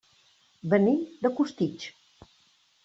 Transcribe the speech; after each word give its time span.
Venim 0.71 1.03
de 1.27 1.33
Costitx. 1.41 1.89